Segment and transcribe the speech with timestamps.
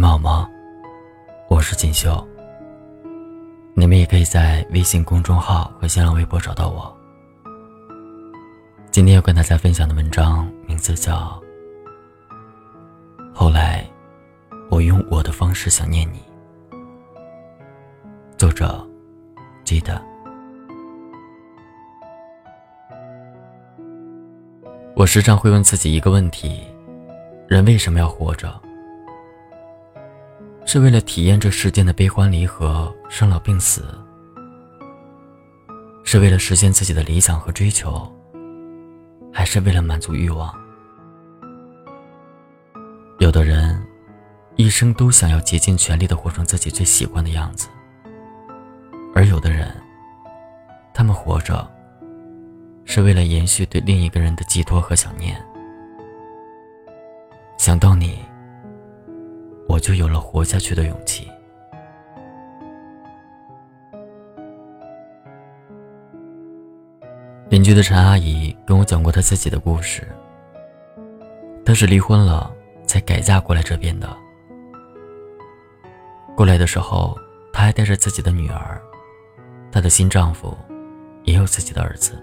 [0.00, 0.48] 们好吗？
[1.50, 2.26] 我是锦绣。
[3.74, 6.90] 你们也可以在微信公众号和新浪微博找到我。
[8.90, 11.38] 今天要跟大家分享的文章名字叫
[13.34, 13.86] 《后来，
[14.70, 16.18] 我用我的方式想念你》。
[18.38, 18.82] 作者：
[19.64, 20.00] 记得。
[24.96, 26.62] 我时常会问自己一个问题：
[27.46, 28.50] 人为什么要活着？
[30.72, 33.82] 是为了体验这世间的悲欢离合、生老病死，
[36.04, 38.08] 是为了实现自己的理想和追求，
[39.32, 40.56] 还是为了满足欲望？
[43.18, 43.84] 有的人
[44.54, 47.66] 一生都想要竭尽全力的活成自己最喜欢的样子，
[49.12, 49.74] 而有的人，
[50.94, 51.68] 他们活着
[52.84, 55.36] 是为了延续对另一个人的寄托和想念。
[57.58, 58.29] 想到你。
[59.70, 61.30] 我就有了活下去的勇气。
[67.48, 70.08] 邻居的陈阿姨跟我讲过她自己的故事。
[71.64, 72.52] 她是离婚了
[72.84, 74.08] 才改嫁过来这边的。
[76.36, 77.16] 过来的时候，
[77.52, 78.82] 她还带着自己的女儿，
[79.70, 80.52] 她的新丈夫
[81.22, 82.20] 也有自己的儿子。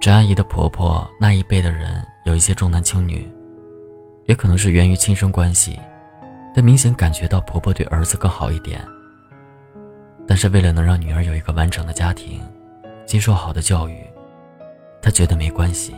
[0.00, 3.30] 陈阿姨的婆婆那一辈的人有一些重男轻女。
[4.26, 5.78] 也可能是源于亲生关系，
[6.54, 8.80] 她明显感觉到婆婆对儿子更好一点。
[10.26, 12.40] 但是为了能让女儿有一个完整的家庭，
[13.04, 14.06] 接受好的教育，
[15.00, 15.94] 她觉得没关系。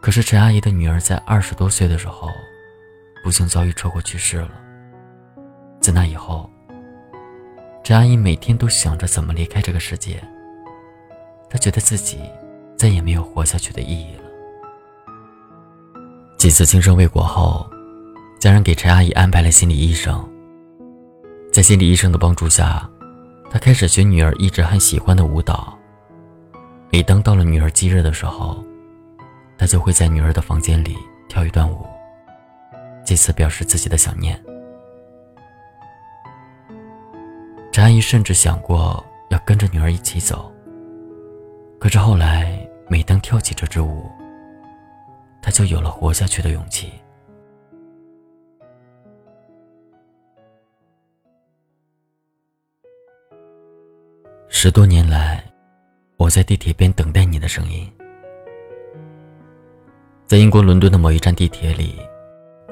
[0.00, 2.28] 可是陈阿姨的女儿在二十多岁的时候，
[3.22, 4.50] 不幸遭遇车祸去世了。
[5.80, 6.50] 自那以后，
[7.84, 10.22] 陈阿姨每天都想着怎么离开这个世界。
[11.50, 12.20] 她觉得自己
[12.76, 14.27] 再也没有活下去的意义了。
[16.38, 17.68] 几次轻生未果后，
[18.38, 20.24] 家人给陈阿姨安排了心理医生。
[21.52, 22.88] 在心理医生的帮助下，
[23.50, 25.76] 她开始学女儿一直很喜欢的舞蹈。
[26.92, 28.64] 每当到了女儿忌日的时候，
[29.58, 30.96] 她就会在女儿的房间里
[31.28, 31.84] 跳一段舞，
[33.04, 34.40] 借此表示自己的想念。
[37.72, 40.52] 陈阿姨甚至想过要跟着女儿一起走，
[41.80, 44.08] 可是后来每当跳起这支舞，
[45.40, 46.92] 他就有了活下去的勇气。
[54.48, 55.44] 十多年来，
[56.16, 57.90] 我在地铁边等待你的声音。
[60.26, 61.96] 在英国伦敦的某一站地铁里，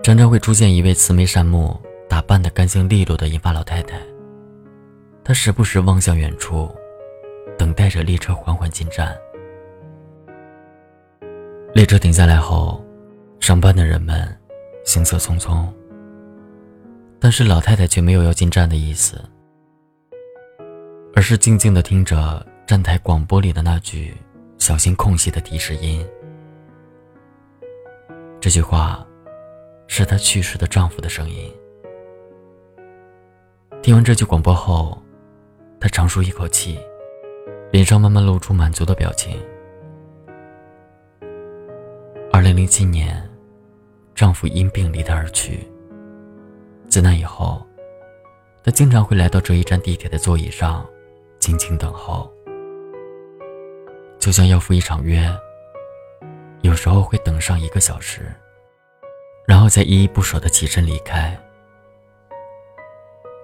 [0.03, 4.00] 常常会出现一位慈眉善目、打扮的干净利落的银发老太太。
[5.22, 6.69] 她时不时望向远处，
[7.56, 9.16] 等待着列车缓缓进站。
[11.86, 12.84] 车停下来后，
[13.41, 14.36] 上班的人们
[14.84, 15.66] 行色匆匆。
[17.19, 19.19] 但是老太太却没有要进站的意思，
[21.14, 24.14] 而是静静的听着站台广播里的那句
[24.58, 26.06] “小心空隙”的提示音。
[28.41, 29.04] 这句话，
[29.86, 31.50] 是她去世的丈夫的声音。
[33.82, 35.00] 听完这句广播后，
[35.80, 36.78] 她长舒一口气，
[37.72, 39.41] 脸上慢慢露出满足的表情。
[42.56, 43.22] 零零七年，
[44.14, 45.68] 丈夫因病离她而去。
[46.88, 47.62] 自那以后，
[48.64, 50.82] 她经常会来到这一站地铁的座椅上，
[51.38, 52.32] 静静等候，
[54.18, 55.30] 就像要赴一场约。
[56.62, 58.34] 有时候会等上一个小时，
[59.46, 61.38] 然后再依依不舍地起身离开。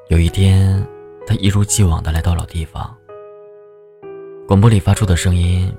[0.08, 0.82] 有一天，
[1.26, 2.96] 她一如既往地来到老地方，
[4.48, 5.70] 广播里发出的声音，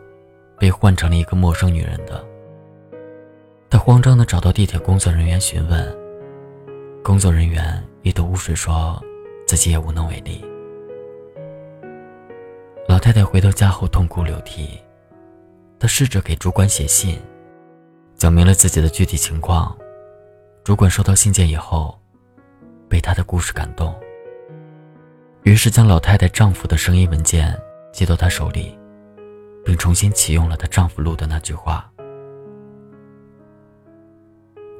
[0.59, 2.23] 被换成了一个陌生女人的。
[3.73, 5.97] 他慌张地找到地铁工作人员询问，
[7.03, 9.03] 工作人员一头雾水，说
[9.47, 10.45] 自己也无能为力。
[12.87, 14.79] 老太太回到家后痛哭流涕，
[15.79, 17.19] 她试着给主管写信，
[18.15, 19.75] 讲明了自己的具体情况。
[20.63, 21.99] 主管收到信件以后，
[22.87, 23.91] 被她的故事感动，
[25.41, 27.59] 于是将老太太丈夫的声音文件
[27.91, 28.77] 寄到她手里，
[29.65, 31.89] 并重新启用了她丈夫录的那句话。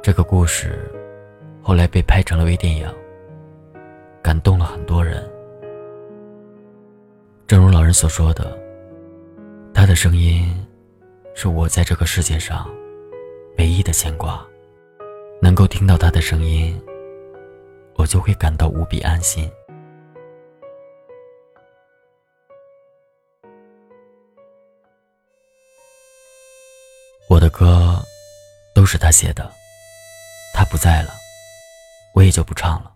[0.04, 0.92] 这个故事
[1.62, 2.86] 后来被拍成了微电影，
[4.22, 5.24] 感动了很多人。
[7.48, 8.60] 正如老人所说的，
[9.74, 10.54] 他的声音
[11.34, 12.70] 是我在这个世界上
[13.58, 14.46] 唯一的牵挂。
[15.42, 16.78] 能够听到他的声音，
[17.96, 19.50] 我就会感到无比安心。
[27.30, 27.98] 我的歌
[28.76, 29.50] 都是他写的。
[30.64, 31.14] 他不在了，
[32.14, 32.96] 我也就不唱了。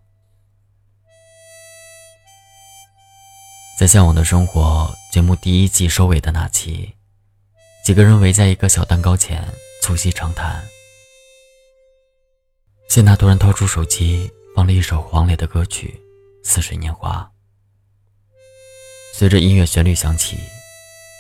[3.78, 6.96] 在《向往的生活》节目第一季收尾的那期，
[7.84, 9.46] 几个人围在一个小蛋糕前
[9.82, 10.66] 促膝长谈。
[12.88, 16.02] 谢娜突然掏出手机，放了一首黄磊的歌曲
[16.50, 17.30] 《似水年华》。
[19.14, 20.40] 随着音乐旋律响起，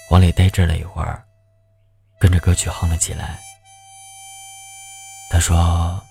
[0.08, 1.22] 黄磊呆滞了一会儿，
[2.18, 3.38] 跟着歌曲哼了起来。
[5.30, 6.02] 他说：“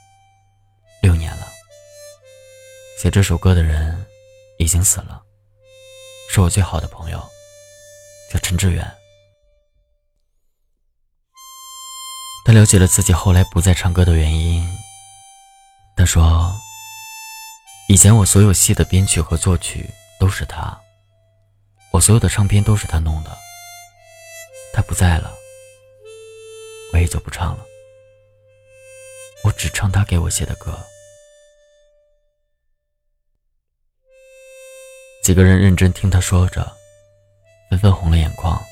[2.97, 4.07] 写这首歌的人
[4.59, 5.23] 已经死了。”
[6.29, 7.23] 是我最好的朋友，
[8.33, 8.91] 叫陈志远。
[12.45, 14.69] 他了解了自己后来不再唱歌的原因。
[15.97, 16.55] 他说
[17.89, 19.89] ：“以前我所有戏的编曲和作曲
[20.19, 20.79] 都是他，
[21.93, 23.37] 我所有的唱片都是他弄的。
[24.73, 25.33] 他不在了，
[26.93, 27.65] 我也就不唱了。
[29.45, 30.79] 我只唱他给我写的歌。”
[35.27, 36.73] 几个人认真听他说着，
[37.69, 38.65] 纷纷红了眼眶。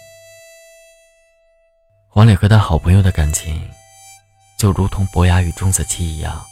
[2.08, 3.68] 黄磊和他好朋友的感情，
[4.56, 6.46] 就如同伯牙与钟子期一样。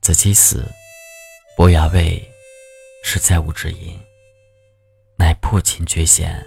[0.00, 0.66] 子期死，
[1.54, 2.26] 伯牙谓
[3.04, 4.00] ：“是再无知音，
[5.18, 6.42] 乃破琴绝弦，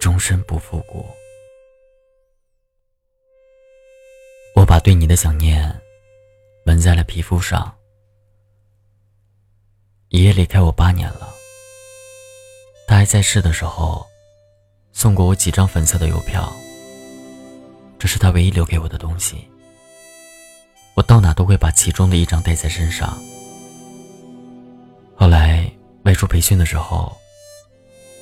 [0.00, 1.06] 终身不复古。”
[4.56, 5.78] 我把对你的想念，
[6.64, 7.77] 纹在了皮肤上。
[10.10, 11.28] 爷爷离开我八年了，
[12.86, 14.06] 他还在世的时候，
[14.90, 16.50] 送过我几张粉色的邮票。
[17.98, 19.46] 这是他唯一留给我的东西。
[20.94, 23.18] 我到哪都会把其中的一张带在身上。
[25.14, 25.70] 后来
[26.04, 27.14] 外出培训的时候，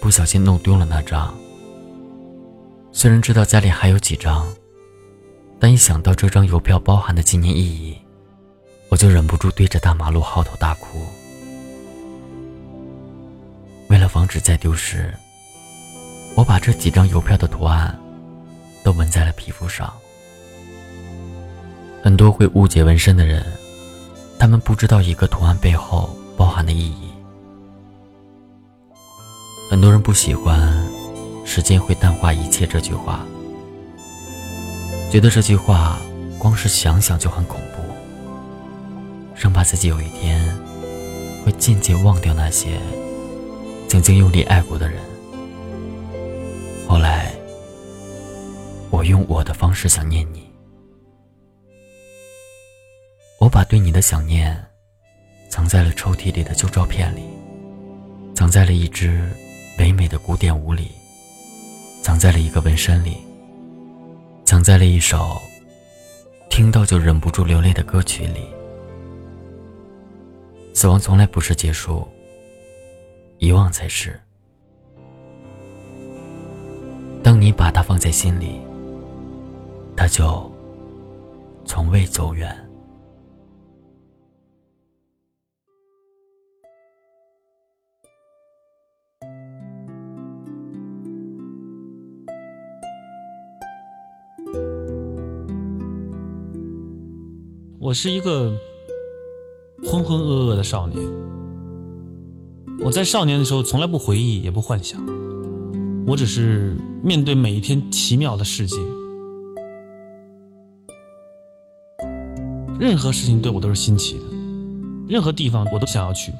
[0.01, 1.39] 不小心弄丢了那张。
[2.91, 4.53] 虽然知道家里还有几张，
[5.61, 7.97] 但一想到这张邮票包含的纪念意义，
[8.89, 11.07] 我就忍不住对着大马路嚎啕大哭。
[13.97, 15.11] 为了防止再丢失，
[16.35, 17.99] 我把这几张邮票的图案
[18.85, 19.91] 都纹在了皮肤上。
[22.03, 23.43] 很多会误解纹身的人，
[24.39, 27.09] 他们不知道一个图案背后包含的意义。
[29.71, 30.87] 很多人不喜欢
[31.47, 33.25] “时间会淡化一切”这句话，
[35.11, 35.99] 觉得这句话
[36.39, 37.83] 光是想想就很恐怖，
[39.35, 40.55] 生怕自己有一天
[41.47, 42.79] 会渐渐忘掉那些。
[43.97, 45.01] 曾经用力爱过的人，
[46.87, 47.33] 后来
[48.91, 50.47] 我用我的方式想念你。
[53.41, 54.55] 我把对你的想念
[55.49, 57.23] 藏在了抽屉里的旧照片里，
[58.35, 59.31] 藏在了一支
[59.79, 60.91] 唯美的古典舞里，
[62.03, 63.17] 藏在了一个纹身里，
[64.45, 65.41] 藏在了一首
[66.51, 68.43] 听到就忍不住流泪的歌曲里。
[70.75, 72.07] 死亡从来不是结束。
[73.39, 74.19] 遗忘才是。
[77.23, 78.61] 当你把它放在心里，
[79.97, 80.51] 它就
[81.65, 82.55] 从未走远。
[97.79, 98.51] 我是一个
[99.85, 101.01] 浑浑噩噩的少年。
[102.85, 105.01] 我在少年的时候从来不回忆，也不幻想，
[106.07, 108.77] 我只是面对每一天奇妙的世界，
[112.79, 114.25] 任何事情对我都是新奇的，
[115.09, 116.33] 任何地方我都想要去。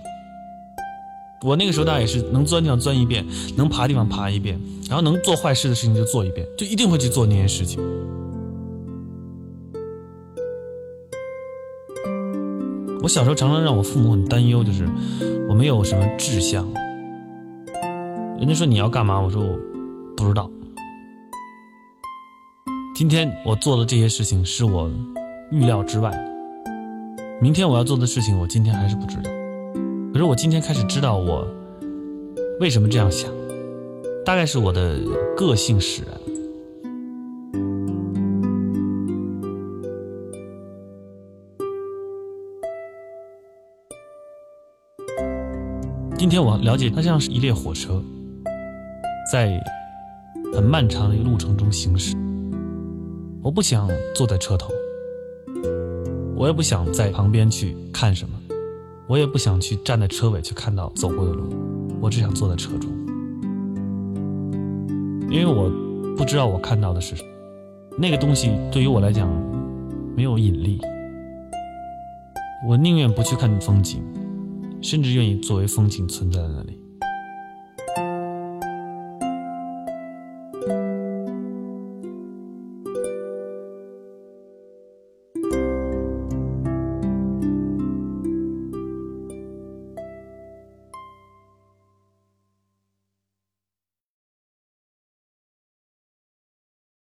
[1.43, 3.27] 我那个时候大概也是能钻地方钻一遍，
[3.57, 7.81] 能爬地方爬一遍，然后能做坏事的事情就做一遍，就一定会去做那些事情。
[13.07, 14.85] 我小时候常常让我父母很担忧，就是
[15.49, 16.67] 我没有什么志向。
[18.37, 19.57] 人家说你要干嘛，我说我
[20.17, 20.51] 不知道。
[22.97, 24.91] 今天我做的这些事情是我
[25.53, 26.75] 预料之外的，
[27.41, 29.31] 明天我要做的事情，我今天还是不知道。
[30.13, 31.47] 可是我今天开始知道我
[32.59, 33.31] 为什么这样想，
[34.25, 34.99] 大概是我的
[35.37, 36.36] 个性使然。
[46.19, 48.03] 今天我了解，它像是一列火车，
[49.31, 49.63] 在
[50.55, 52.17] 很漫长的一个路程中行驶。
[53.43, 54.71] 我不想坐在车头，
[56.35, 58.35] 我也不想在旁边去看什么，
[59.07, 61.51] 我也不想去站在车尾去看到走过的路，
[62.01, 62.91] 我只想坐在车中，
[65.29, 65.71] 因为我
[66.17, 67.29] 不知道我看到的是什么，
[67.99, 69.29] 那个东西对于我来讲
[70.17, 70.81] 没有引力，
[72.67, 74.03] 我宁愿不去看风景，
[74.87, 76.86] 甚至愿意作为风景存在在那里。